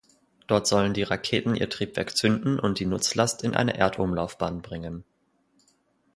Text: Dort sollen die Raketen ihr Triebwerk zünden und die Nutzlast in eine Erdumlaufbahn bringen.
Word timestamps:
Dort 0.47 0.65
sollen 0.65 0.95
die 0.95 1.03
Raketen 1.03 1.53
ihr 1.55 1.69
Triebwerk 1.69 2.17
zünden 2.17 2.59
und 2.59 2.79
die 2.79 2.87
Nutzlast 2.87 3.43
in 3.43 3.53
eine 3.53 3.77
Erdumlaufbahn 3.77 4.63
bringen. 4.63 5.03